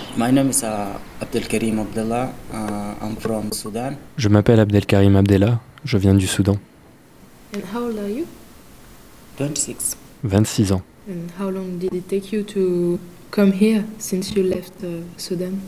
[4.17, 6.57] Je m'appelle Abdelkarim Abdallah, je viens du Soudan.
[7.55, 8.25] And how old are you?
[9.37, 9.97] 26.
[10.27, 10.81] 26 ans.
[11.09, 12.99] And how long did it take you to
[13.31, 15.59] come here since you left uh, Sudan?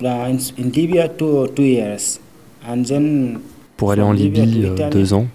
[0.00, 2.20] Uh, in, in Libya, two, two years.
[2.66, 3.40] And then
[3.76, 5.26] Pour aller en Libya Libye, euh, Italy, deux ans.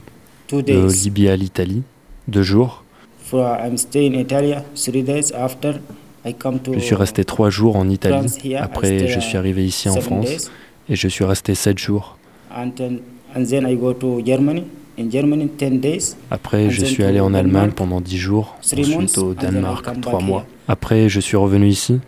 [0.47, 1.03] Two De days.
[1.05, 1.83] Libye à l'Italie,
[2.27, 2.83] deux jours.
[3.25, 5.81] For, I'm staying in Italy three days after
[6.25, 8.55] Je suis resté trois jours en Italie.
[8.59, 10.51] Après, je suis arrivé ici en France
[10.89, 12.17] et je suis resté sept jours.
[12.55, 12.99] And then,
[13.35, 14.63] and then I go to Germany.
[14.99, 16.15] In Germany, 10 days.
[16.31, 18.55] Après, je suis allé en Allemagne pendant dix jours.
[18.63, 20.45] Ensuite au Danemark, trois mois.
[20.67, 21.99] Après, je suis revenu ici.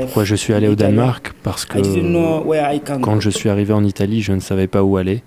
[0.00, 1.32] Pourquoi je suis allé au Danemark?
[1.42, 1.78] Parce que
[3.00, 5.22] quand je suis arrivé en Italie, je ne savais pas où aller.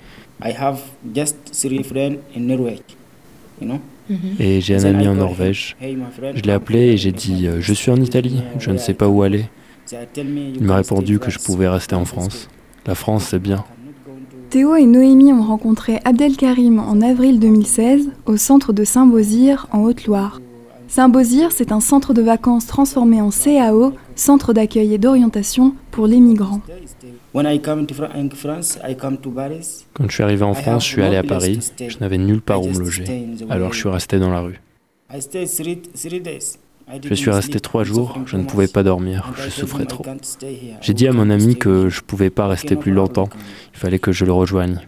[4.08, 4.17] Know.
[4.39, 5.75] Et j'ai un ami en Norvège.
[5.81, 8.41] "Hey, my friend, Je l'ai appelé et j'ai dit in euh, Je suis en Italie,
[8.59, 9.45] je ne sais pas où aller.
[10.16, 12.49] Il m'a répondu que je pouvais rester en France.
[12.86, 13.64] La France, c'est bien.
[14.49, 20.39] Théo et Noémie ont rencontré Abdelkarim en avril 2016 au centre de Saint-Beauzire en Haute-Loire.
[20.88, 26.19] Saint-Beauzire, c'est un centre de vacances transformé en CAO, centre d'accueil et d'orientation pour les
[26.19, 26.61] migrants.
[27.33, 27.39] Quand
[30.08, 31.59] je suis arrivé en France, je suis allé à Paris.
[31.80, 33.27] Je n'avais nulle part où me loger.
[33.49, 34.59] Alors je suis resté dans la rue.
[37.03, 40.03] Je suis resté trois jours, je ne pouvais pas dormir, je souffrais trop.
[40.81, 43.27] J'ai dit à mon ami que je pouvais pas rester plus longtemps,
[43.73, 44.80] il fallait que je le rejoigne.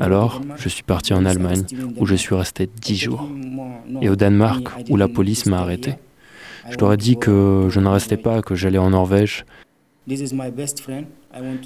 [0.00, 1.64] Alors, je suis parti en Allemagne,
[1.96, 3.22] où je suis resté dix jours.
[3.22, 5.94] him, "No, no, Et au Danemark, où la police m'a arrêté.
[6.70, 9.44] Je leur ai dit que je ne restais pas, que j'allais en Norvège.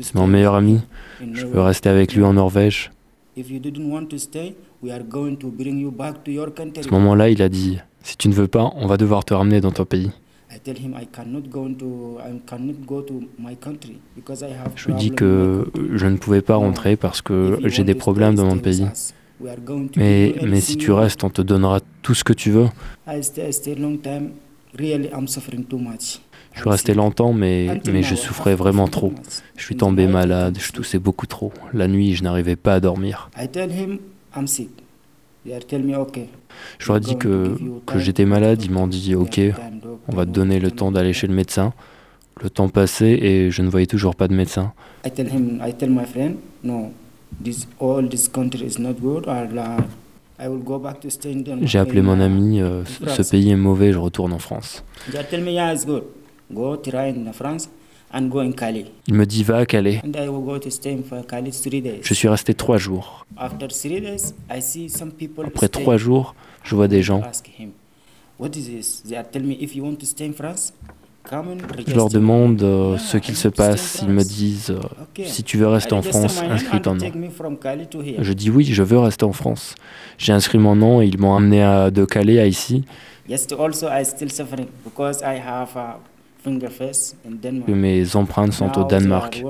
[0.00, 0.80] C'est mon meilleur ami,
[1.32, 2.90] je veux rester avec lui en Norvège.
[3.36, 3.42] À
[6.82, 9.60] ce moment-là, il a dit Si tu ne veux pas, on va devoir te ramener
[9.60, 10.10] dans ton pays.
[14.76, 18.46] Je lui dis que je ne pouvais pas rentrer parce que j'ai des problèmes dans
[18.46, 18.86] mon pays.
[19.96, 22.66] Mais, mais si tu restes, on te donnera tout ce que tu veux.
[26.54, 29.12] Je suis resté longtemps, mais, mais je souffrais vraiment trop.
[29.56, 31.52] Je suis tombé malade, je toussais beaucoup trop.
[31.72, 33.30] La nuit, je n'arrivais pas à dormir.
[36.78, 39.40] Je leur ai dit que, que j'étais malade, ils m'ont dit Ok,
[40.08, 41.72] on va te donner le temps d'aller chez le médecin.
[42.40, 44.72] Le temps passait et je ne voyais toujours pas de médecin.
[45.04, 45.10] Uh.
[51.62, 54.84] J'ai appelé mon uh, ami, euh, ce pays est mauvais, je retourne en France.
[58.12, 58.86] And go in Cali.
[59.06, 60.00] Il me dit Va à Calais.
[60.04, 62.00] And I will go to stay in Cali three days.
[62.02, 63.26] Je suis resté trois jours.
[63.36, 65.44] After three days, I see some people.
[65.46, 67.20] Après trois jours, je vois des gens.
[67.22, 67.70] Ask him,
[68.38, 69.02] what is this?
[69.02, 70.72] They are telling me if you want to stay in France,
[71.22, 73.98] come and Je leur demande euh, Yeah, ce qu'il se passe.
[74.02, 74.80] Ils me disent euh,
[75.12, 75.26] Okay.
[75.26, 77.06] Si tu veux rester en France, inscris ton nom.
[78.20, 79.74] Je dis oui, je veux rester en France.
[80.16, 82.84] J'ai inscrit mon nom et ils m'ont amené à, de Calais à ici.
[83.28, 85.98] Yes, also I still suffering because I have a
[86.58, 89.42] Que mes empreintes sont au Danemark.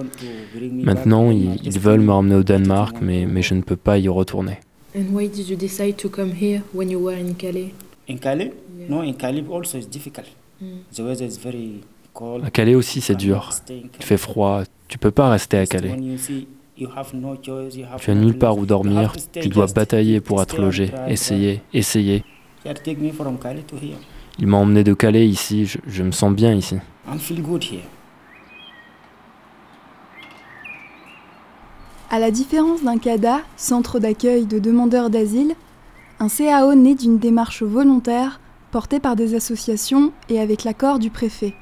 [0.72, 3.98] Maintenant, ils, ils veulent me me ramener au Danemark, mais, mais je ne peux pas
[3.98, 4.58] y retourner.
[4.96, 7.74] And why did you decide to come here when you were in Calais?
[8.08, 8.44] In Cali?
[8.78, 8.88] Yeah.
[8.88, 10.26] No, in Cali also it's difficult.
[10.62, 10.66] Mm.
[10.94, 11.80] The weather is very
[12.14, 12.42] cold.
[12.44, 13.40] À Calais aussi, c'est You dur.
[13.40, 14.62] cannot stay in Il fait froid.
[14.88, 15.90] Tu peux pas rester à Calais.
[15.90, 16.48] when you see
[16.78, 18.98] you have no choice, you have Tu as nulle place, part où you dormir.
[19.10, 20.90] have to stay Tu dois batailler pour être logé.
[21.06, 22.24] Essayer, essayer.
[22.64, 23.98] They are taking me from Cali to here.
[24.38, 25.66] Ils m'ont emmené de Calais ici.
[25.66, 26.76] Je, je me sens bien ici.
[27.12, 27.82] I feel good here.
[32.10, 35.54] À la différence d'un CADA, centre d'accueil de demandeurs d'asile,
[36.20, 38.40] un CAO naît d'une démarche volontaire
[38.70, 41.54] portée par des associations et avec l'accord du préfet.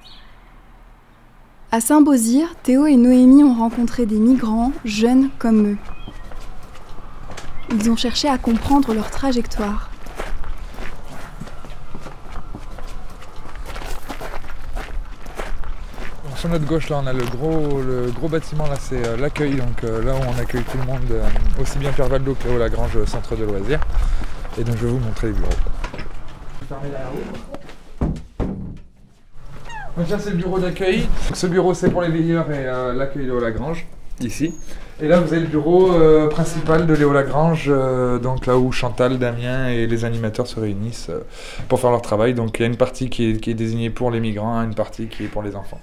[1.72, 5.78] À Saint-Beauzire, Théo et Noémie ont rencontré des migrants, jeunes comme eux.
[7.72, 9.90] Ils ont cherché à comprendre leur trajectoire.
[16.46, 19.56] Sur notre gauche, là, on a le gros, bâtiment, là, c'est euh, l'accueil.
[19.56, 21.22] Donc euh, là où on accueille tout le monde, euh,
[21.60, 23.80] aussi bien Pierre Valdo que Lagrange, centre de loisirs.
[24.58, 25.50] Et donc je vais vous montrer les bureaux.
[29.96, 31.08] Donc là c'est le bureau d'accueil.
[31.34, 32.64] Ce bureau c'est pour les veilleurs et
[32.96, 33.86] l'accueil de Lagrange,
[34.20, 34.54] ici.
[35.00, 35.90] Et là vous avez le bureau
[36.28, 37.70] principal de Léo Lagrange,
[38.22, 41.10] donc là où Chantal, Damien et les animateurs se réunissent
[41.68, 42.34] pour faire leur travail.
[42.34, 45.24] Donc il y a une partie qui est désignée pour les migrants, une partie qui
[45.24, 45.80] est pour les enfants.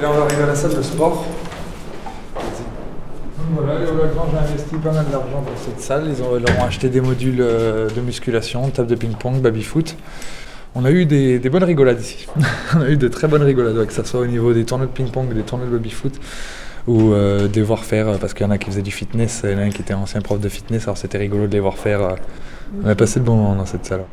[0.00, 1.26] Et là on va arriver à la salle de sport.
[3.52, 6.04] Voilà, Léo Lagrange a investi pas mal d'argent dans cette salle.
[6.08, 9.96] Ils, ont, leur ont acheté des modules euh, de musculation, table de ping-pong, baby-foot.
[10.74, 12.26] On a eu des, bonnes rigolades ici.
[12.76, 14.92] on a eu de très bonnes rigolades, que ce soit au niveau des tournois de
[14.92, 16.14] ping-pong, des tournois de baby-foot,
[16.86, 19.42] ou euh, des voir faire, euh, parce qu'il y en a qui faisaient du fitness,
[19.44, 21.60] il y en a qui était ancien prof de fitness, alors c'était rigolo de les
[21.60, 22.16] voir faire.
[22.82, 24.04] On a passé de bons moments dans cette salle.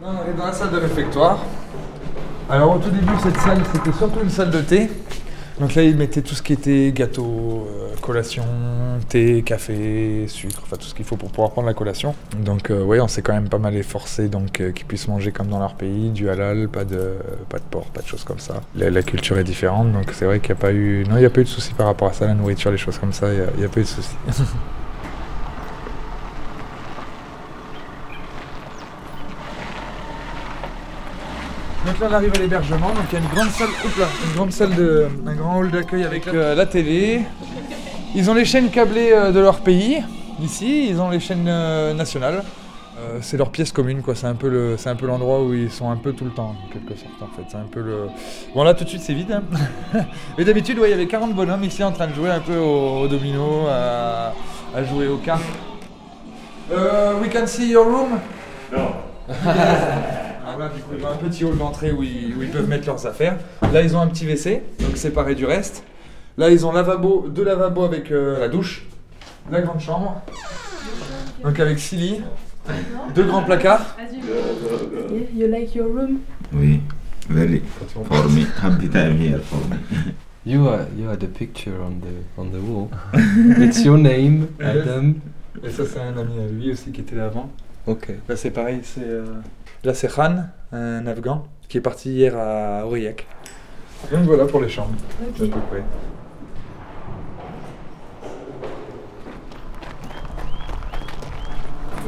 [0.00, 0.77] Là, on arrive dans la salle de
[2.50, 4.88] Alors au tout début, cette salle, c'était surtout une salle de thé.
[5.60, 8.44] Donc là, ils mettaient tout ce qui était gâteau, euh, collation,
[9.08, 12.14] thé, café, sucre, enfin tout ce qu'il faut pour pouvoir prendre la collation.
[12.38, 15.32] Donc euh, ouais, on s'est quand même pas mal efforcé donc euh, qu'ils puissent manger
[15.32, 17.14] comme dans leur pays, du halal, pas de
[17.48, 18.60] pas de porc, pas de choses comme ça.
[18.76, 21.26] La, culture est différente, donc c'est vrai qu'il n'y a pas eu non, il n'y
[21.26, 23.26] a pas eu de soucis par rapport à ça, la nourriture, les choses comme ça,
[23.32, 24.16] il n'y a, y a pas eu de soucis.
[31.88, 33.68] Donc là on arrive à l'hébergement, donc il y a une grande salle,
[33.98, 37.22] là, une grande salle de, un grand hall d'accueil avec euh, la télé.
[38.14, 40.02] Ils ont les chaînes câblées euh, de leur pays,
[40.42, 42.44] ici, ils ont les chaînes euh, nationales.
[42.98, 45.54] Euh, c'est leur pièce commune quoi, c'est un peu le, c'est un peu l'endroit où
[45.54, 47.44] ils sont un peu tout le temps, en quelque sorte en fait.
[47.48, 48.08] C'est un peu le.
[48.54, 49.32] Bon là tout de suite c'est vide.
[49.32, 50.04] hein.
[50.36, 52.56] Mais d'habitude ouais, il y avait 40 bonhommes ici en train de jouer un peu
[52.58, 54.34] au, au domino, à,
[54.76, 55.40] à jouer aux cartes.
[56.70, 58.18] Euh, we can see your room?
[60.58, 62.68] Alors là, du coup, ils ont un petit hall d'entrée où ils, où ils peuvent
[62.68, 63.38] mettre leurs affaires.
[63.72, 65.84] Là, ils ont un petit WC, donc séparé du reste.
[66.36, 68.84] Là, ils ont lavabo, deux lavabos avec euh, la douche,
[69.52, 70.20] la grande chambre,
[71.44, 72.22] donc avec six lits,
[73.14, 73.96] deux grands placards.
[75.32, 76.18] You like your room?
[76.52, 76.80] Oui,
[77.28, 77.62] very
[77.92, 78.44] for me.
[78.60, 79.76] Happy time here for me.
[80.44, 82.88] You are you are the picture on the on the wall.
[83.62, 85.14] It's your name, Adam.
[85.62, 87.48] Et ça, c'est un ami à lui aussi qui était là avant.
[87.88, 88.08] Ok.
[88.28, 88.80] Là, c'est pareil.
[88.82, 89.24] C'est, euh,
[89.84, 93.26] Là, c'est Khan, un Afghan, qui est parti hier à Aurillac.
[94.12, 94.94] Donc voilà pour les chambres.
[95.22, 95.36] Ok.
[95.40, 95.82] à peu près.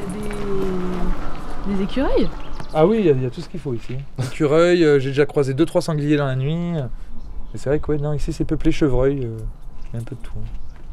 [0.07, 2.29] Il y a des, des écureuils?
[2.73, 3.97] Ah oui, il y, a- il y a tout ce qu'il faut ici.
[4.33, 6.75] Écureuil, euh, j'ai déjà croisé 2-3 sangliers dans la nuit.
[7.55, 9.25] Et c'est vrai que ouais, non, ici c'est peuplé chevreuil.
[9.25, 9.37] euh,
[9.93, 10.33] il y a un peu de tout.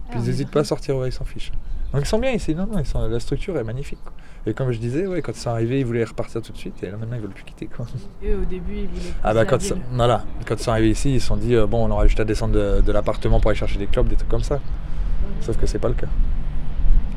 [0.09, 1.51] Puis ils n'hésitent pas à sortir, ouais, ils s'en fichent.
[1.93, 3.99] Donc ils sont bien ici, non, non, ils sont- la structure est magnifique.
[4.03, 4.13] quoi.
[4.47, 6.81] Et comme je disais, ouais, quand ils sont arrivés, ils voulaient repartir tout de suite,
[6.81, 7.65] et là maintenant ils veulent plus quitter.
[7.67, 7.85] Quoi.
[8.23, 9.75] Et au début, ils voulaient Ah bah quand, ville.
[9.91, 12.21] voilà, quand ils sont arrivés ici, ils se sont dit, euh, bon, on aura juste
[12.21, 14.61] à descendre de, de l'appartement pour aller chercher des clubs, des trucs comme ça.
[15.41, 16.07] Sauf que c'est pas le cas.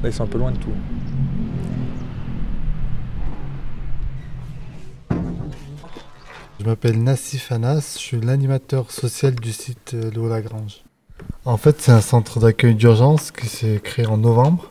[0.03, 0.73] Là ils sont un peu loin de tout.
[6.59, 10.83] Je m'appelle Nassif Anas, je suis l'animateur social du site euh, Léo Lagrange.
[11.45, 14.71] En fait, c'est un centre d'accueil d'urgence qui s'est créé en novembre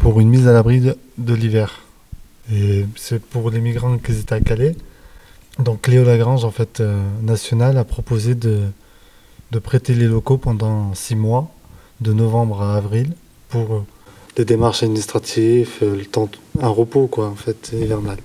[0.00, 1.83] pour une mise à l'abri de, de l'hiver.
[2.52, 4.76] Et c'est pour les migrants qui étaient à Calais.
[5.58, 8.60] Donc Léo Lagrange, en fait, euh, national, a proposé de,
[9.52, 11.50] de prêter les locaux pendant six mois,
[12.00, 13.12] de novembre à avril,
[13.48, 13.84] pour euh,
[14.36, 16.28] les démarches administratives, euh, le temps,
[16.60, 18.18] un repos, quoi, en fait, hivernal.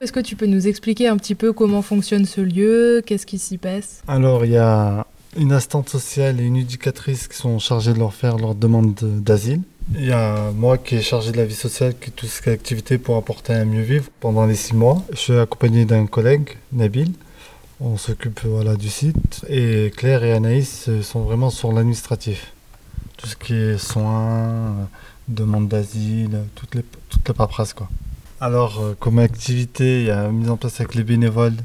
[0.00, 3.02] Est-ce que tu peux nous expliquer un petit peu comment fonctionne ce lieu?
[3.04, 4.02] Qu'est-ce qui s'y passe?
[4.06, 5.06] Alors, il y a
[5.36, 9.18] une assistante sociale et une éducatrice qui sont chargées de leur faire leur demande de-
[9.20, 9.62] d'asile.
[9.94, 12.48] Il y a moi qui est chargé de la vie sociale, qui tout ce qui
[12.48, 15.02] est activité pour apporter un mieux vivre pendant les six mois.
[15.10, 17.12] Je suis accompagné d'un collègue, Nabil.
[17.80, 19.44] On s'occupe voilà, du site.
[19.48, 22.52] Et Claire et Anaïs euh, sont vraiment sur l'administratif.
[23.16, 24.84] Tout ce qui est soins, euh,
[25.28, 27.74] demande d'asile, toutes les, toutes les paperasses.
[27.74, 27.88] Quoi.
[28.40, 31.56] Alors, euh, comme activité, il y a mise en place avec les bénévoles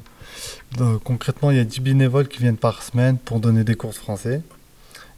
[1.04, 3.96] concrètement, il y a 10 bénévoles qui viennent par semaine pour donner des cours de
[3.96, 4.42] français.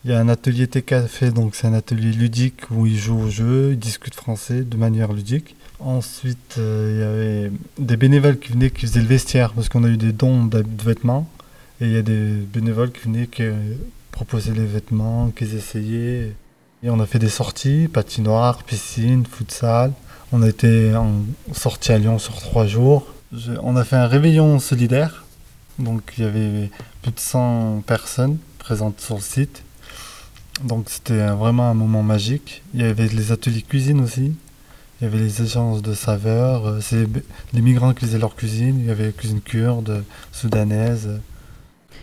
[0.05, 3.29] Il y a un atelier T-Café, donc c'est un atelier ludique où ils jouent au
[3.29, 5.55] jeu, ils discutent français de manière ludique.
[5.79, 9.85] Ensuite, euh, il y avait des bénévoles qui venaient qui faisaient le vestiaire parce qu'on
[9.85, 11.29] a eu des dons de vêtements.
[11.79, 13.53] Et il y a des bénévoles qui venaient qui euh,
[14.11, 16.33] proposaient les vêtements, qu'ils essayaient.
[16.83, 19.93] Et on a fait des sorties, patinoire, piscine, futsal.
[20.33, 21.13] On a été en
[21.53, 23.07] sortie à Lyon sur trois jours.
[23.61, 25.23] On a fait un réveillon solidaire.
[25.79, 26.69] Donc il y avait
[27.01, 29.63] plus de 100 personnes présentes sur le site.
[30.61, 32.63] Donc c'était vraiment un moment magique.
[32.73, 34.33] Il y avait les ateliers cuisine aussi.
[35.01, 36.67] Il y avait les échanges de saveurs.
[36.67, 37.07] euh, C'est
[37.53, 38.79] les, migrants qui faisaient leur cuisine.
[38.79, 41.19] Il y avait la cuisine kurde, soudanaise.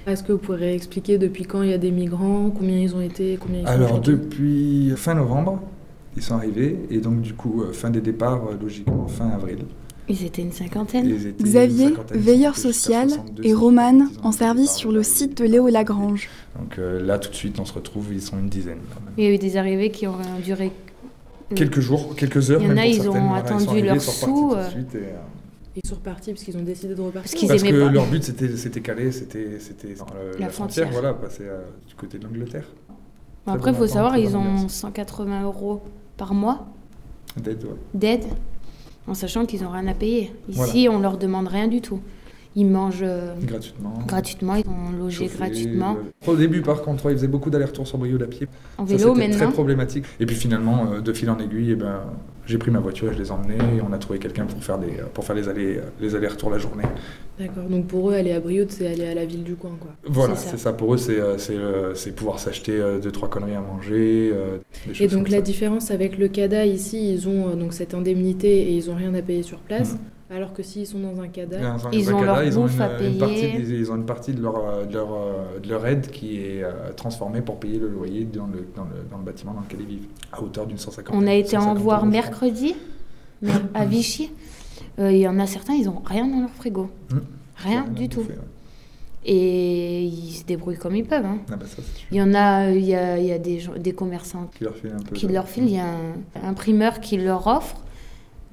[0.06, 3.00] Est-ce que vous pourriez expliquer depuis quand il y a des migrants, combien ils ont
[3.00, 5.62] été, combien ils Alors depuis fin novembre,
[6.16, 9.58] ils sont arrivés et donc du coup euh, fin des départs euh, logiquement fin avril.
[10.08, 11.08] Ils étaient une cinquantaine.
[11.08, 15.68] Une Xavier, cinquantaine, veilleur social, 62, et Romane, en service sur le site de Léo
[15.68, 16.28] Lagrange.
[16.58, 18.78] Donc euh, là tout de suite on se retrouve, ils sont une dizaine.
[19.16, 20.72] Il y a eu des arrivées qui ont duré.
[21.54, 22.60] Quelques jours, quelques heures.
[22.62, 24.68] Il y en a, ils ont attendu ils sont repartis sous, euh.
[24.96, 25.12] euh,
[25.82, 27.22] Ils sont repartis parce qu'ils ont décidé de repartir.
[27.22, 27.92] Parce qu'ils Parce aimaient que pas.
[27.92, 30.90] leur but c'était c'était calé, c'était La la, frontière, frontière.
[30.92, 32.66] voilà, passer euh, du côté de l'Angleterre.
[33.46, 34.72] Bon, après, il faut savoir, ils ont ambiance.
[34.74, 35.82] 180 euros
[36.16, 36.66] par mois
[37.36, 37.70] D'aide, ouais.
[37.94, 38.24] d'aide,
[39.06, 40.32] en sachant qu'ils n'ont rien à payer.
[40.48, 40.90] Ici, Voilà.
[40.92, 42.00] on leur demande rien du tout.
[42.56, 43.94] Ils mangent euh, Gratuitement.
[44.08, 45.96] gratuitement, ils sont logés Chauffés, gratuitement.
[46.26, 48.48] euh, Au début, par contre, ils faisaient beaucoup d'allers-retours sur Brioude à pied.
[48.76, 49.44] En Ça, vélo, c'était maintenant.
[49.46, 50.04] très problématique.
[50.18, 52.00] Et puis finalement, euh, de fil en aiguille, eh ben,
[52.50, 53.54] j'ai pris ma voiture et je les ai emmenés.
[53.76, 56.58] Et on a trouvé quelqu'un pour faire, des, pour faire les, allers, les allers-retours la
[56.58, 56.84] journée.
[57.38, 59.92] D'accord, donc pour eux, aller à Brioude, c'est aller à la ville du coin, quoi.
[60.04, 60.72] Voilà, C'est ça.
[60.74, 64.32] Pour eux, c'est euh, c'est, euh, c'est pouvoir s'acheter euh, deux, trois conneries à manger.
[64.86, 65.42] des Et donc la ça.
[65.42, 69.22] différence avec le CADA, ici, ils ont donc cette indemnité et ils ont rien à
[69.22, 69.98] payer sur place, Mhm.
[70.30, 72.80] Alors que s'ils sont dans un CADA, Dans un Ils ont leur ils ont une,
[72.80, 73.58] à une partie, payer.
[73.58, 75.08] des- ils ont une partie de leur, de leur,
[75.62, 78.90] de leur aide qui est euh, transformée pour payer le loyer dans le, dans, le,
[79.10, 81.60] dans le bâtiment dans lequel ils vivent, à hauteur d'une 150 On a été en
[81.62, 82.74] 150 voir mercredi
[83.74, 84.30] à Vichy.
[84.98, 86.90] Euh, Il y en a certains, ils ont rien dans leur frigo.
[87.10, 87.18] Hmm.
[87.56, 88.20] Rien du tout.
[88.20, 88.38] Bouffer, ouais.
[89.24, 91.26] Et ils se débrouillent comme ils peuvent.
[91.26, 91.38] hein.
[91.52, 91.82] Ah bah ça.
[92.10, 94.64] Il y en a, il y a, il y a des, gens- des commerçants Qui
[94.64, 95.14] leur file un peu.
[95.14, 95.68] qui leur filent.
[95.68, 97.76] Il y a un, un primeur qui leur offre,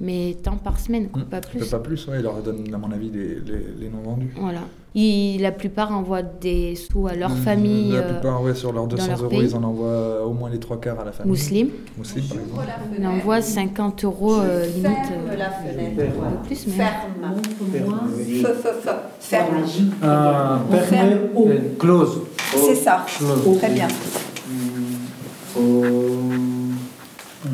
[0.00, 1.26] mais tant par semaine, quoi, Hmm.
[1.26, 1.68] pas plus.
[1.68, 4.32] Pas plus, ouais, ils leur donnent, à mon avis, les, les, les non vendus.
[4.38, 4.60] Voilà.
[4.94, 8.72] Ils- la plupart envoient des sous à leur Hmm, famille La euh, plupart, ouais, sur
[8.72, 9.42] leurs dans 200 leur euros, pays.
[9.44, 11.32] ils en envoient au moins les trois quarts à la famille.
[11.32, 11.70] musulmans.
[11.98, 12.96] Musulmans, par exemple.
[12.98, 14.86] Ils envoient 50 euros euh, limite.
[14.86, 16.14] euh, la fenêtre.
[16.24, 16.72] un peu plus, mais.
[16.72, 16.92] Ferme.
[19.20, 19.64] Ferme.
[20.02, 22.20] Ah, On ferme euh, close.
[22.56, 23.04] C'est ça.
[23.18, 23.58] Close.
[23.58, 23.88] Très bien.
[25.56, 25.60] Oh,
[27.46, 27.48] euh,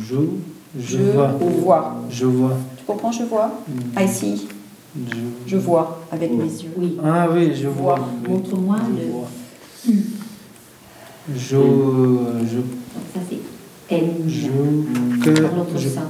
[0.00, 0.14] je,
[0.78, 1.26] je, Je vois.
[1.28, 1.96] vois.
[2.10, 2.56] Je vois.
[2.76, 3.50] Tu comprends, je vois?
[3.96, 4.46] Ah, ici.
[4.96, 6.70] Je, Je vois avec mes yeux.
[6.76, 6.96] Oui.
[7.04, 7.94] Ah oui, je vois.
[7.96, 8.08] Vois.
[8.24, 9.28] oui, Montre-moi je le- vois.
[11.32, 11.56] Je,
[12.50, 12.58] je,
[13.14, 14.04] Ça, c'est M.
[14.26, 14.48] je,
[15.24, 16.02] que, Dans l'autre je, sens.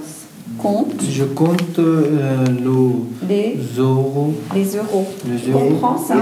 [0.58, 5.06] Compte je compte euh, le les, zéro, les euros.
[5.28, 6.14] le Tu zéro, comprends ça?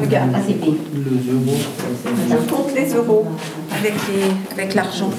[0.00, 0.30] Regarde.
[0.34, 0.64] Ah, c'est B.
[0.94, 1.56] le zéro.
[2.30, 3.26] Je compte les euros
[3.78, 5.10] avec, les, avec l'argent.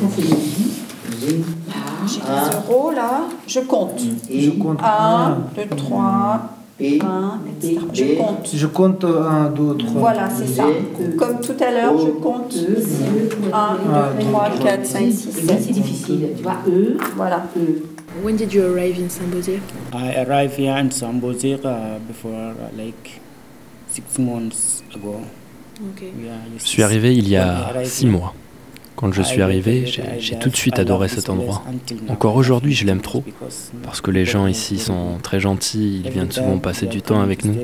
[2.08, 3.22] J'ai les euros là.
[3.48, 4.01] Je compte.
[4.29, 6.41] Je compte 1, 2, 3,
[6.79, 7.79] 1, etc.
[7.93, 8.50] Je compte.
[8.53, 10.00] Je compte un, deux, trois.
[10.01, 10.65] Voilà, c'est ça.
[11.17, 15.62] Comme tout à l'heure, je compte 1, 2, 3, 4, 5, 6, 7.
[15.62, 16.29] C'est difficile.
[16.36, 16.98] Tu vois, E.
[17.15, 17.43] Voilà.
[18.24, 19.60] When did you arrive in Sambozir?
[19.93, 23.22] I arrived here in Sambozir uh, before uh, like
[23.89, 25.22] six months ago.
[25.93, 26.12] Okay.
[26.22, 28.34] Yeah, Je suis arrivé il y a six mois.
[29.01, 29.88] Quand je suis arrivé,
[30.20, 31.63] j'ai tout de suite adoré cet endroit.
[32.08, 33.24] Encore aujourd'hui, je l'aime trop,
[33.84, 37.43] parce que les gens ici sont très gentils, ils viennent souvent passer du temps avec
[37.43, 37.55] nous.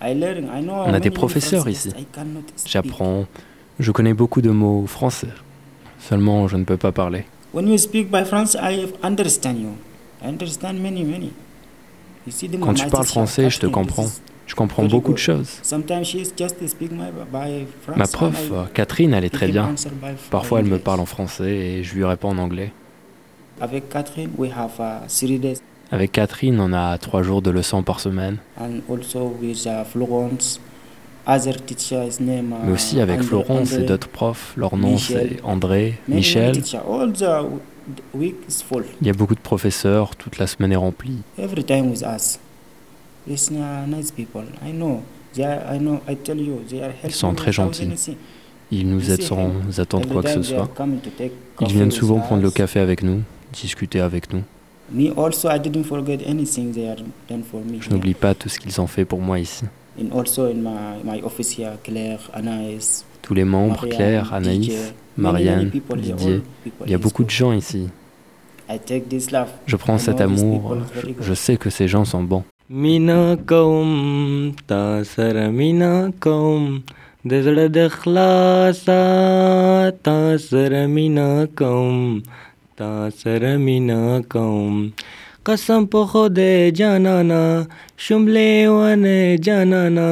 [0.00, 1.92] On a des professeurs ici.
[2.64, 3.26] J'apprends,
[3.80, 5.28] je connais beaucoup de mots français.
[5.98, 7.24] Seulement, je ne peux pas parler.
[7.52, 9.70] When you speak by French, I understand you.
[10.22, 11.32] I understand many, many.
[12.26, 14.06] You see the Quand tu parles français, je te comprends.
[14.46, 15.60] Je comprends beaucoup de choses.
[17.96, 19.74] Ma prof, Catherine, elle est très bien.
[20.30, 22.72] Parfois, elle me parle en français et je lui réponds en anglais.
[23.60, 25.60] Avec Catherine, we have uh, three days,
[25.90, 28.36] Avec Catherine, on a trois jours de leçons par semaine.
[28.60, 28.64] uh.
[31.26, 31.42] Uh,
[32.64, 34.52] Mais aussi avec André- Florence et d'autres profs.
[34.56, 35.36] Leur nom, Michel.
[35.36, 36.62] c'est André, Michel.
[39.00, 41.22] Il y a beaucoup de professeurs, toute la semaine est remplie.
[43.26, 43.86] Every time with us.
[43.86, 44.44] It's nice people.
[44.62, 45.02] I know.
[45.34, 46.00] They are, I know.
[46.08, 48.16] I tell you, they are helping sont très gentils.
[48.70, 50.68] Ils nous aident sans attendre quoi que ce soit.
[51.60, 54.42] Ils viennent souvent prendre le café avec nous, discuter avec nous.
[54.94, 55.10] Je
[57.90, 59.64] n'oublie pas tout ce qu'ils ont fait pour moi ici.
[59.98, 65.70] And also in my, my office here, Claire, Anaïs, Tous les membres, Claire, Anaïs, Marianne,
[65.70, 66.42] Didier.
[66.84, 67.88] Il y a beaucoup de gens ici.
[69.66, 70.76] Je prends cet amour.
[71.20, 72.44] je sais que ces gens sont bons.
[72.70, 73.90] مینا کوم
[74.66, 76.62] تا سره مینا کوم
[77.30, 78.96] د زړه د خلاصه
[80.08, 81.26] تا سره مینا
[81.60, 82.00] کوم
[82.80, 84.00] تا سره مینا
[84.34, 84.80] کوم
[85.46, 87.42] قسم په خدای جانانا
[88.04, 90.08] شملې ونه جانانا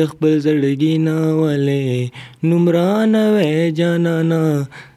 [0.00, 1.88] د خپل زړګي نه ولې
[2.52, 4.42] نمران وې جانانا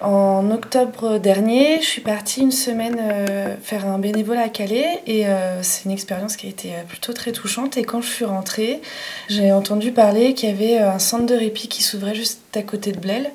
[0.00, 5.26] En octobre dernier, je suis partie une semaine euh, faire un bénévolat à Calais et
[5.26, 7.76] euh, c'est une expérience qui a été euh, plutôt très touchante.
[7.76, 8.80] Et quand je suis rentrée,
[9.28, 12.92] j'ai entendu parler qu'il y avait un centre de répit qui s'ouvrait juste à côté
[12.92, 13.30] de Blel.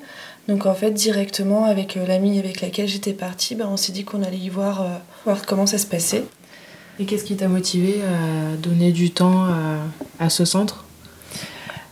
[0.48, 4.24] Donc en fait, directement avec l'amie avec laquelle j'étais partie, ben, on s'est dit qu'on
[4.24, 4.86] allait y voir,
[5.24, 6.24] voir comment ça se passait.
[6.98, 10.85] Et qu'est-ce qui t'a motivé à donner du temps à, à ce centre?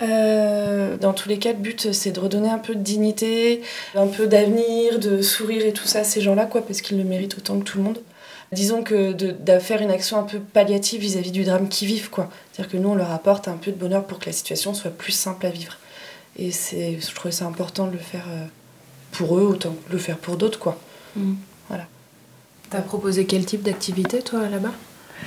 [0.09, 3.63] Euh, dans tous les cas, le but c'est de redonner un peu de dignité,
[3.95, 7.05] un peu d'avenir, de sourire et tout ça à ces gens-là, quoi, parce qu'ils le
[7.05, 8.01] méritent autant que tout le monde.
[8.53, 12.31] Disons que de, faire une action un peu palliative vis-à-vis du drame qu'ils vivent, quoi.
[12.53, 14.91] C'est-à-dire que nous on leur apporte un peu de bonheur pour que la situation soit
[14.91, 15.79] plus simple à vivre.
[16.37, 18.45] Et c'est, je trouvais ça important de le faire euh,
[19.13, 20.79] pour eux autant que le faire pour d'autres, quoi.
[21.17, 21.35] Mm.
[21.69, 21.87] Voilà.
[22.71, 24.73] T'as proposé quel type d'activité toi là-bas?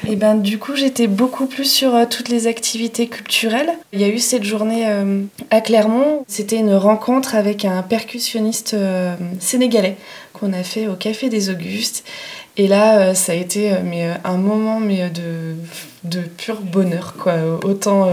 [0.07, 3.71] Et ben du coup j'étais beaucoup plus sur euh, toutes les activités culturelles.
[3.93, 8.73] Il y a eu cette journée euh, à Clermont, c'était une rencontre avec un percussionniste
[8.73, 9.97] euh, sénégalais
[10.33, 12.03] qu'on a fait au Café des Augustes.
[12.57, 15.55] Et là, ça a été mais, un moment mais, de,
[16.03, 17.35] de pur bonheur, quoi.
[17.63, 18.07] Autant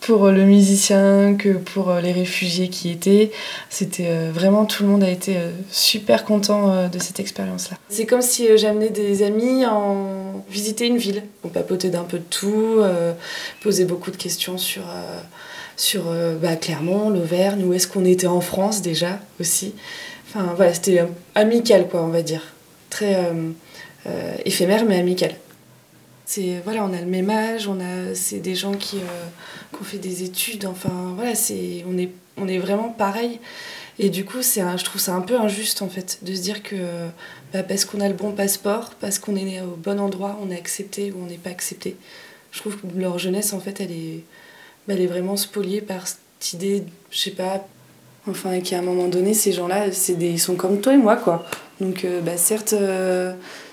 [0.00, 3.30] pour le musicien que pour les réfugiés qui étaient.
[3.68, 5.36] C'était vraiment, tout le monde a été
[5.70, 7.76] super content de cette expérience-là.
[7.88, 11.22] C'est comme si j'amenais des amis en visiter une ville.
[11.44, 12.82] On papotait d'un peu de tout,
[13.62, 14.82] poser beaucoup de questions sur
[15.76, 16.04] sur
[16.42, 19.74] bah, Clermont, l'Auvergne, où est-ce qu'on était en France déjà aussi.
[20.28, 21.02] Enfin voilà, c'était
[21.34, 22.42] amical quoi, on va dire.
[22.88, 23.16] Très
[24.06, 25.32] euh, éphémère mais amical.
[26.32, 29.26] C'est voilà, on a le même âge, on a c'est des gens qui, euh,
[29.72, 33.40] qui, ont fait des études, enfin voilà, c'est on est on est vraiment pareil.
[33.98, 36.62] Et du coup, c'est je trouve ça un peu injuste en fait de se dire
[36.62, 36.76] que
[37.52, 40.52] bah, parce qu'on a le bon passeport, parce qu'on est né au bon endroit, on
[40.52, 41.96] est accepté ou on n'est pas accepté.
[42.52, 44.22] Je trouve que leur jeunesse en fait, elle est
[44.86, 47.66] bah, elle est vraiment spoliée par cette idée, je sais pas,
[48.28, 51.16] enfin qu'à un moment donné, ces gens-là, c'est des, ils sont comme toi et moi
[51.16, 51.44] quoi.
[51.80, 52.74] Donc euh, bah, certes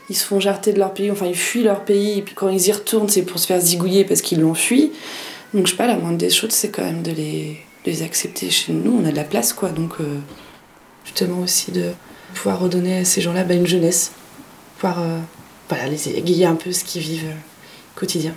[0.10, 2.50] ils se font jarter de leur pays, enfin ils fuient leur pays, et puis quand
[2.50, 4.92] ils y retournent, c'est pour se faire zigouiller parce qu'ils l'ont fui.
[5.54, 8.50] Donc je sais pas, la moindre des choses, c'est quand même de les, les, accepter
[8.50, 9.70] chez nous, on a de la place quoi.
[9.70, 10.20] Donc euh,
[11.04, 11.92] justement aussi de
[12.34, 14.14] pouvoir redonner à ces gens-là bah, une jeunesse,
[14.78, 15.20] pouvoir euh,
[15.70, 18.34] voilà, les égayer un peu ce qu'ils vivent euh, quotidien.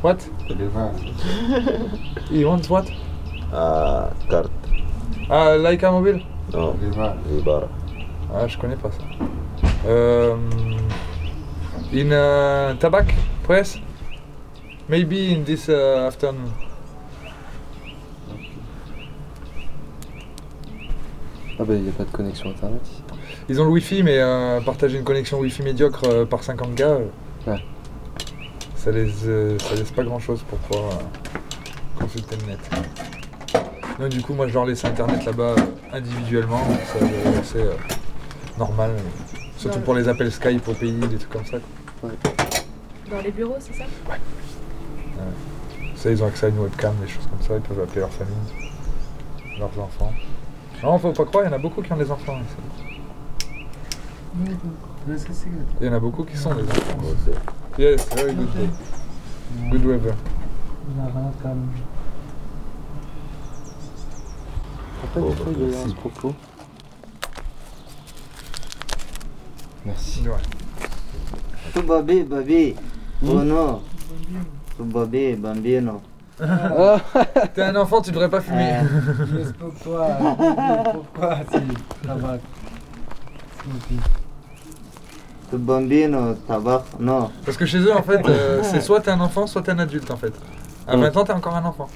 [0.00, 0.28] What?
[2.30, 2.88] you want what?
[3.52, 4.50] Uh, carte.
[5.28, 6.22] Ah, Laika mobile?
[6.52, 6.76] Non.
[7.28, 7.68] Libara.
[8.32, 9.02] Ah, je connais pas ça.
[9.86, 10.36] Euh,
[11.92, 13.06] in uh, tabac?
[13.42, 13.78] Press?
[14.88, 16.52] Maybe in this uh, afternoon.
[21.60, 23.02] Ah bah il n'y a pas de connexion internet ici.
[23.48, 26.86] Ils ont le wifi mais euh, partager une connexion wifi médiocre euh, par 50 gars.
[26.86, 27.06] Euh,
[27.48, 27.58] ouais
[28.88, 32.58] ça laisse, euh, ça laisse pas grand chose pour pouvoir euh, consulter le net.
[33.98, 35.56] Donc du coup moi je leur laisse internet là-bas
[35.92, 36.62] individuellement,
[37.44, 37.66] c'est
[38.58, 38.92] normal,
[39.58, 41.58] surtout pour les appels Skype au pays, des trucs comme ça.
[43.10, 43.84] Dans les bureaux, c'est ça?
[44.08, 44.16] Ouais.
[45.94, 48.10] Ça ils ont accès à une webcam, des choses comme ça, ils peuvent appeler leur
[48.10, 48.34] famille,
[49.58, 50.14] leurs enfants.
[50.82, 52.56] Non, faut pas croire, il y en a beaucoup qui ont des enfants ici.
[55.80, 56.98] Il y en a beaucoup qui sont des enfants.
[57.78, 58.68] Yes, very good day.
[59.70, 60.16] Good weather.
[65.04, 66.34] Après, des fois, il y a un propos.
[69.86, 70.28] Merci.
[70.28, 70.34] Ouais.
[71.72, 72.74] Tu babi, babi.
[73.24, 73.82] Oh non.
[74.76, 76.02] Tu babi, bambino.
[77.54, 78.80] T'es un enfant, tu devrais pas fumer.
[79.30, 80.16] Juste pour toi.
[80.92, 81.60] Pourquoi si
[82.04, 82.38] ça va
[85.56, 87.30] bambino, tabac, non.
[87.44, 89.78] Parce que chez eux, en fait, euh, c'est soit t'es un enfant, soit t'es un
[89.78, 90.32] adulte, en fait.
[90.86, 91.88] À 20 ans, t'es encore un enfant.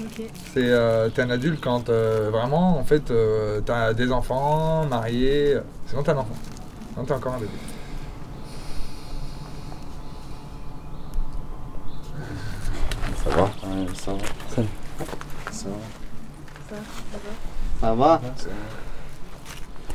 [0.00, 0.22] Ok.
[0.52, 5.58] C'est euh, t'es un adulte quand euh, vraiment, en fait, euh, t'as des enfants, marié.
[5.86, 6.34] Sinon, t'es un enfant.
[6.92, 7.50] Sinon, t'es encore un adulte.
[13.22, 13.42] Ça va?
[13.42, 14.18] Ouais, ça va.
[14.48, 14.62] Ça,
[15.52, 15.76] ça va.
[16.68, 16.76] Ça,
[17.80, 18.20] ça va?
[18.36, 18.54] Ça va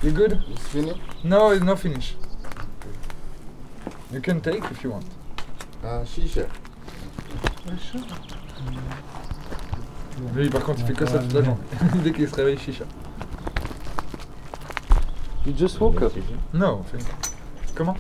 [0.01, 0.39] You good?
[0.49, 1.01] It's finished?
[1.25, 2.15] No, it's not finished.
[4.11, 5.05] You can take if you want.
[5.83, 6.47] Ah, chicha.
[10.33, 11.61] Lui, par contre, il fait que ça toute la journée.
[12.03, 12.85] Dès qu'il se réveille, chicha.
[15.45, 16.13] You just woke up.
[16.53, 16.83] Non.
[17.75, 17.95] Comment?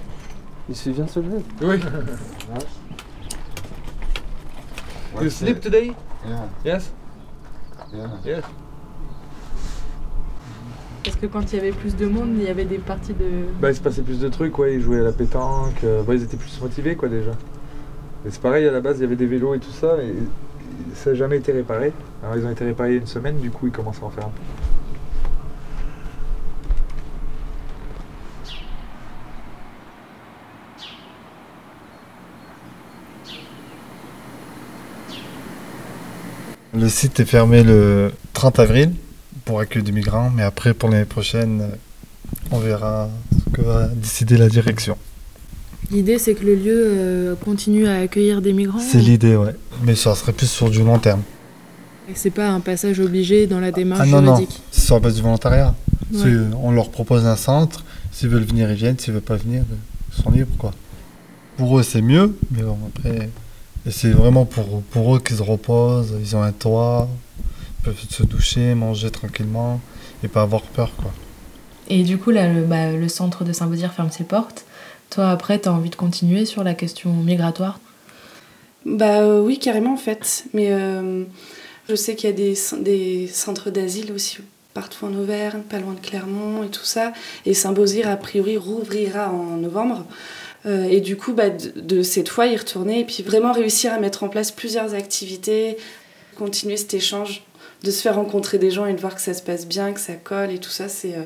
[0.67, 1.43] Il se vient de se lever.
[1.61, 1.79] Oui.
[5.21, 5.93] you sleep today?
[6.25, 6.49] Yeah.
[6.65, 6.91] Yes?
[7.93, 8.07] Yeah.
[8.25, 8.43] Yes.
[11.03, 13.25] Parce que quand il y avait plus de monde, il y avait des parties de.
[13.61, 14.75] Bah, il se passait plus de trucs, ouais.
[14.75, 15.83] Ils jouaient à la pétanque.
[15.83, 17.31] euh, bah, ils étaient plus motivés, quoi, déjà.
[18.25, 20.13] Et c'est pareil, à la base, il y avait des vélos et tout ça, mais
[20.93, 21.93] ça n'a jamais été réparé.
[22.21, 24.05] Alors, ils ont été réparés il y a une semaine, du coup, ils commencent à
[24.05, 24.41] en faire un peu.
[36.77, 38.91] Le site est fermé le 30 avril
[39.49, 41.75] pour accueil des migrants, mais après, pour l'année prochaine, euh,
[42.51, 44.95] on verra ce que va décider la direction.
[45.89, 48.77] L'idée, c'est que le lieu euh, continue à accueillir des migrants.
[48.77, 49.55] C'est l'idée, ouais.
[49.83, 51.23] Mais ça serait plus sur du long terme.
[52.07, 55.01] Et c'est pas un passage obligé dans la démarche Ah non, non, c'est sur la
[55.01, 55.73] base du volontariat.
[56.13, 56.29] Ouais.
[56.61, 59.75] On leur propose un centre, s'ils veulent venir, ils viennent, s'ils veulent pas venir, euh,
[60.15, 60.73] ils sont libres, quoi.
[61.57, 63.29] Pour eux, c'est mieux, mais bon, après...
[63.89, 67.07] C'est vraiment pour, pour eux qu'ils se reposent, ils ont un toit,
[67.83, 69.79] peuvent se doucher, manger tranquillement,
[70.23, 71.11] et pas avoir peur, quoi.
[71.87, 74.65] Et du coup, là, le, bah, le centre de Saint-Baudire ferme ses portes.
[75.09, 77.79] Toi, après, t'as envie de continuer sur la question migratoire?
[78.85, 80.45] Bah euh, oui, carrément en fait.
[80.53, 81.23] Mais euh,
[81.89, 84.37] je sais qu'il y a des, cen- des centres d'asile aussi
[84.73, 87.11] partout en Auvergne, pas loin de Clermont et tout ça.
[87.45, 90.05] Et Saint-Beauzire, a priori, rouvrira en novembre.
[90.65, 93.91] Euh, et du coup, bah, de, de cette fois, y retourner et puis vraiment réussir
[93.91, 95.75] à mettre en place plusieurs activités,
[96.37, 97.43] continuer cet échange,
[97.83, 99.99] de se faire rencontrer des gens et de voir que ça se passe bien, que
[99.99, 101.23] ça colle et tout ça, c'est euh,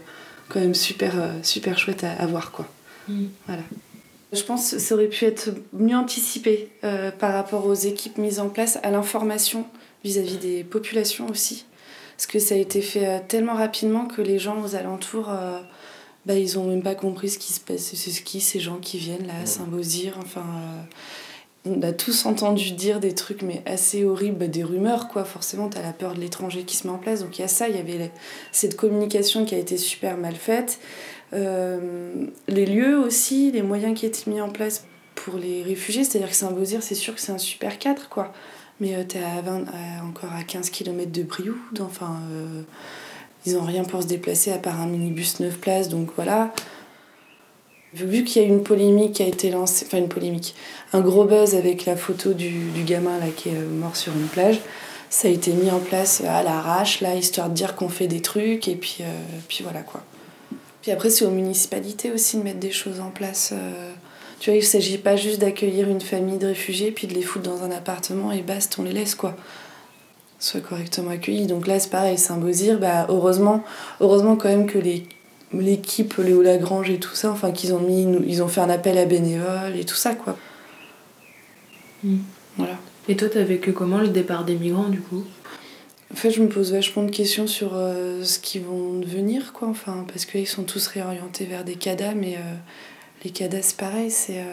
[0.50, 2.68] quand même super, euh, super chouette à, à voir quoi.
[3.48, 3.64] Voilà.
[4.32, 8.40] Je pense que ça aurait pu être mieux anticipé euh, par rapport aux équipes mises
[8.40, 9.68] en place, à l'information
[10.04, 11.66] vis-à-vis des populations aussi.
[12.18, 15.60] Parce que ça a été fait tellement rapidement que les gens aux alentours, euh,
[16.26, 17.94] bah, ils ont même pas compris ce qui se passe.
[17.94, 20.16] C'est ce qui, ces gens qui viennent là, à Saint-Beauzire.
[20.20, 20.82] Enfin, euh,
[21.66, 25.24] on a tous entendu dire des trucs, mais assez horribles, des rumeurs, quoi.
[25.24, 27.22] Forcément, tu as la peur de l'étranger qui se met en place.
[27.22, 28.12] Donc il y a ça, il y avait
[28.52, 30.80] cette communication qui a été super mal faite.
[31.34, 36.30] Euh, les lieux aussi, les moyens qui étaient mis en place pour les réfugiés, c'est-à-dire
[36.30, 38.34] que Saint-Beauzire, c'est sûr que c'est un super cadre, quoi.
[38.80, 42.62] Mais euh, t'es à 20 à- encore à 15 km de Brioude, enfin, euh,
[43.46, 46.54] ils ont rien pour se déplacer à part un minibus 9 places, donc voilà.
[47.96, 50.56] Vu qu'il y a eu une polémique qui a été lancée, enfin une polémique,
[50.94, 54.14] un gros buzz avec la photo du, du gamin là qui est euh, mort sur
[54.14, 54.60] une plage,
[55.12, 58.22] ça a été mis en place à l'arrache, là, histoire de dire qu'on fait des
[58.22, 59.06] trucs, et puis, euh,
[59.48, 60.02] puis voilà quoi.
[60.82, 63.52] Puis après, c'est aux municipalités aussi de mettre des choses en place.
[63.54, 63.92] euh.
[64.40, 67.22] Tu vois, il ne s'agit pas juste d'accueillir une famille de réfugiés puis de les
[67.22, 69.38] foutre dans un appartement et basta, on les laisse quoi.
[70.40, 71.46] Soient correctement accueillis.
[71.46, 73.64] Donc là, c'est pareil, Saint-Beauzire, bah, heureusement,
[74.02, 75.06] heureusement quand même que les
[75.54, 78.98] l'équipe Léo Lagrange et tout ça enfin qu'ils ont mis ils ont fait un appel
[78.98, 80.38] à bénévoles et tout ça quoi
[82.58, 85.24] voilà Et toi, t'as vécu comment le départ des migrants, du coup?
[86.12, 89.68] En fait, je me pose vachement de questions sur euh, ce qu'ils vont devenir, quoi.
[89.68, 92.56] Enfin, parce qu'ils sont tous réorientés vers des CADA, mais euh,
[93.24, 94.44] les CADA, c'est pareil, c'est.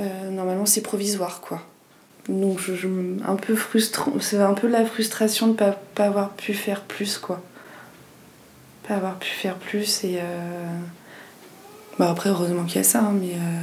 [0.00, 1.62] euh, normalement, c'est provisoire, quoi.
[2.28, 2.88] Donc, je,
[3.26, 4.12] un peu frustrant.
[4.20, 7.40] C'est un peu la frustration de pas, pas avoir pu faire plus, quoi.
[8.88, 10.18] Pas avoir pu faire plus et.
[10.20, 10.66] euh,
[11.98, 13.34] Bah, après, heureusement qu'il y a ça, hein, mais.
[13.34, 13.62] euh,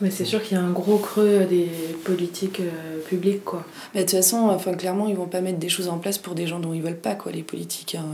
[0.00, 1.70] Mais c'est sûr qu'il y a un gros creux des
[2.04, 3.64] politiques euh, publiques, quoi.
[3.94, 6.34] Mais de toute façon, enfin, clairement, ils vont pas mettre des choses en place pour
[6.34, 7.94] des gens dont ils veulent pas, quoi, les politiques.
[7.94, 8.04] hein.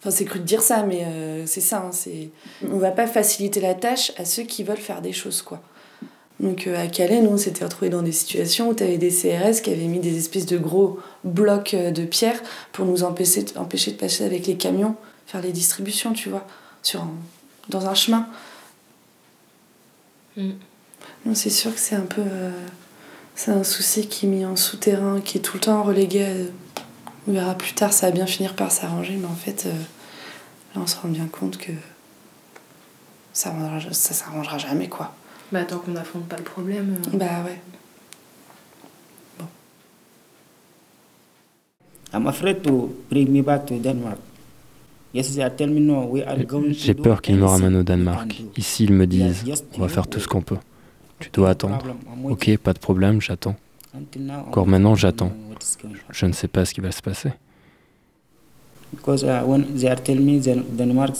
[0.00, 1.78] Enfin, c'est cru de dire ça, mais euh, c'est ça.
[1.86, 2.30] hein, c'est...
[2.70, 5.62] On va pas faciliter la tâche à ceux qui veulent faire des choses, quoi.
[6.42, 9.10] Donc euh, à Calais, nous, on s'était retrouvés dans des situations où tu avais des
[9.10, 12.40] CRS qui avaient mis des espèces de gros blocs euh, de pierre
[12.72, 16.44] pour nous empêcher, empêcher de passer avec les camions, faire les distributions, tu vois,
[16.82, 17.14] sur un-
[17.68, 18.26] dans un chemin.
[21.24, 22.22] Non, c'est sûr que c'est un peu.
[22.26, 22.50] euh,
[23.36, 26.24] c'est un souci qui est mis en souterrain, qui est tout le temps relégué.
[26.24, 26.80] à-
[27.28, 29.70] on verra plus tard, ça va bien finir par s'arranger, mais en fait, euh,
[30.74, 31.70] là, on se rend bien compte que
[33.32, 35.14] ça arrangera- ça s'arrangera jamais, quoi.
[35.52, 36.96] Bah, tant qu'on n'affronte pas le problème.
[37.12, 37.60] euh, Bah ouais.
[42.14, 44.18] I'm afraid to bring me back to Denmark.
[45.14, 47.82] Yes, they are telling me no, we are going J'ai peur qu'ils me ramènent au
[47.82, 48.42] Danemark.
[48.56, 49.44] Ici, ils me disent
[49.76, 50.56] on va faire tout ce qu'on peut.
[51.20, 51.78] Tu dois attendre.
[52.24, 53.54] Ok, pas de problème, j'attends.
[54.48, 55.32] Encore maintenant, j'attends.
[56.10, 57.30] Je ne sais pas ce qui va se passer.
[58.94, 61.14] Because uh, when they are telling me that Denmark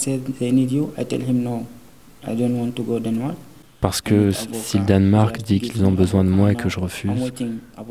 [3.83, 7.33] Parce que si le Danemark dit qu'ils ont besoin de moi et que je refuse,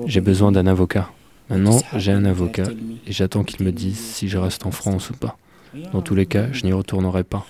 [0.05, 1.09] j'ai besoin d'un avocat.
[1.49, 2.63] Maintenant, j'ai un avocat
[3.05, 5.37] et j'attends qu'il me dise si je reste en France ou pas.
[5.91, 7.45] Dans tous les cas, je n'y retournerai pas.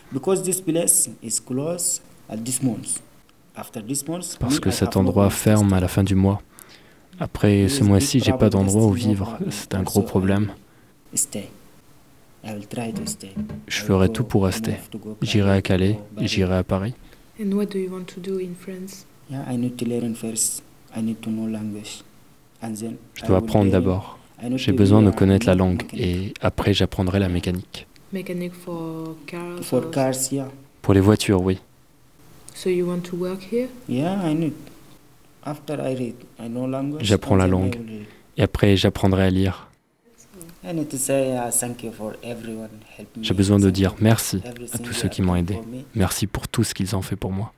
[4.40, 6.42] Parce que cet endroit ferme à la fin du mois.
[7.20, 9.38] Après ce mois-ci, j'ai pas d'endroit où vivre.
[9.52, 10.52] C'est un gros problème.
[13.68, 14.78] Je ferai tout pour rester.
[15.22, 16.96] J'irai à Calais, j'irai à Paris.
[17.42, 19.06] And what do you want to do in France?
[23.16, 24.20] Je dois apprendre d'abord.
[24.58, 27.88] J'ai besoin de connaître la langue et après j'apprendrai la mécanique.
[28.14, 29.64] Mechanic for cars?
[29.64, 30.50] For cars, yeah.
[30.82, 31.60] Pour les voitures, oui.
[32.54, 33.70] So you want to work here?
[33.88, 34.54] Yeah, I need.
[35.44, 37.06] After I read, I know language.
[37.06, 37.78] J'apprends la langue
[38.38, 39.71] et après j'apprendrai à lire.
[43.22, 44.42] J'ai besoin de dire merci
[44.74, 45.60] à tous ceux qui m'ont aidé.
[45.96, 47.52] Merci pour tout ce qu'ils ont fait pour moi.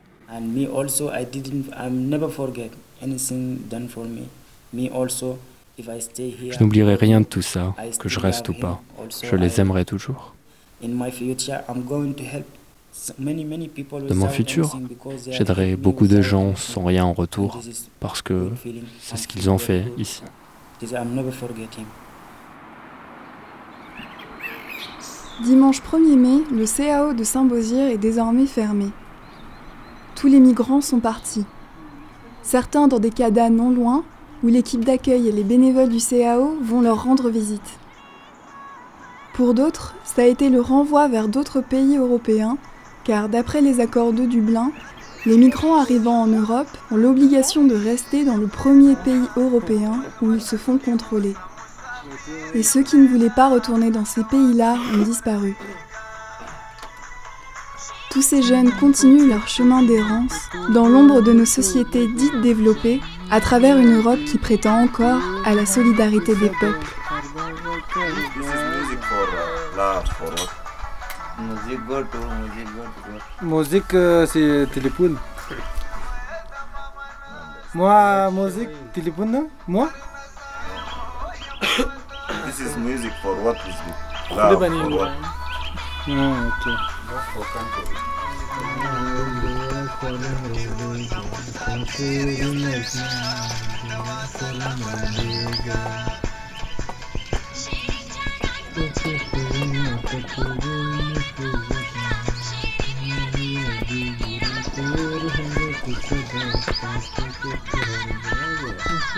[5.77, 8.81] Je n'oublierai rien de tout ça, que je reste ou pas.
[9.23, 10.33] Je les aimerai toujours.
[10.81, 10.89] Dans
[14.15, 14.79] mon futur,
[15.29, 17.59] j'aiderai beaucoup de gens sans rien en retour,
[17.99, 18.51] parce que
[19.01, 20.21] c'est ce qu'ils ont fait ici.
[25.41, 28.89] Dimanche 1er mai, le CAO de Saint-Beauzire est désormais fermé.
[30.13, 31.45] Tous les migrants sont partis.
[32.43, 34.03] Certains dans des CADA non loin,
[34.43, 37.79] où l'équipe d'accueil et les bénévoles du CAO vont leur rendre visite.
[39.33, 42.59] Pour d'autres, ça a été le renvoi vers d'autres pays européens,
[43.03, 44.71] car d'après les accords de Dublin,
[45.25, 50.31] les migrants arrivant en Europe ont l'obligation de rester dans le premier pays européen où
[50.31, 51.33] ils se font contrôler.
[52.53, 55.55] Et ceux qui ne voulaient pas retourner dans ces pays-là ont disparu.
[58.11, 63.41] Tous ces jeunes continuent leur chemin d'errance dans l'ombre de nos sociétés dites développées, à
[63.41, 66.85] travers une Europe qui prétend encore à la solidarité des peuples.
[73.41, 75.17] Musique, euh, c'est téléphone.
[77.73, 79.89] Moi, musique, téléphone, moi?
[82.53, 84.35] This is music for what is it?
[84.35, 84.95] Love for Lebanese.
[84.95, 85.09] what?
[85.09, 86.63] Ah,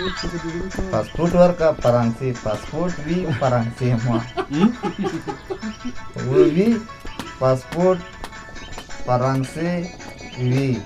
[0.00, 0.90] ok.
[0.92, 4.20] Pasport warga Parangsi, pasport bi Parangsi semua.
[6.28, 6.76] Wi
[7.40, 9.04] pasport hmm?
[9.06, 9.88] Parangsi
[10.38, 10.76] wi.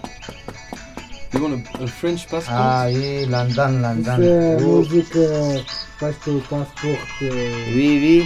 [1.33, 2.59] You want a, a French passport?
[2.59, 4.19] Ah, oui, London, London.
[4.19, 5.63] C'est Oh, musique, euh,
[6.01, 6.99] passeport, passeport.
[7.23, 8.19] euh, Oui, oui.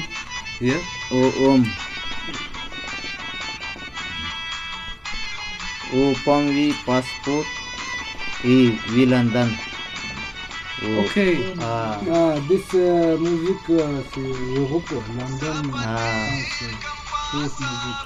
[0.61, 0.81] Yeah.
[1.13, 1.61] Oh, om.
[1.61, 1.65] Um.
[5.93, 7.45] Oh, pang wi pasport.
[8.43, 9.49] Oui, oui, London.
[10.83, 11.01] Oh.
[11.01, 11.17] Ok.
[11.61, 11.99] Ah.
[12.11, 14.21] Ah, this uh, musique, euh, c'est
[14.61, 15.71] Europe, London.
[15.77, 16.27] Ah.
[17.35, 17.59] musique.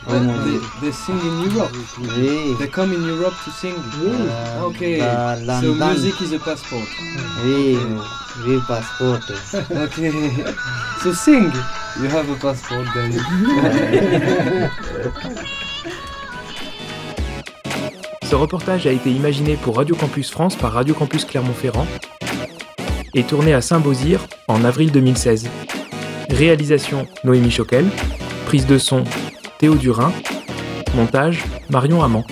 [0.06, 1.72] They, they, they sing in Europe.
[2.00, 2.54] Oui.
[2.58, 3.74] They come in Europe to sing.
[3.74, 4.98] Uh, okay.
[4.98, 5.88] the So London.
[5.88, 6.88] music is a passport.
[7.44, 7.78] Oui,
[8.46, 9.22] oui, passport.
[9.70, 10.12] okay.
[11.02, 11.52] So sing.
[12.00, 13.12] You have a passport then.
[18.24, 21.86] Ce reportage a été imaginé pour Radio Campus France par Radio Campus Clermont-Ferrand
[23.14, 25.48] et tourné à Saint-Beauzire en avril 2016.
[26.30, 27.86] Réalisation Noémie Choquel,
[28.46, 29.04] prise de son
[29.58, 30.12] Théo Durin,
[30.94, 32.24] montage Marion Amand.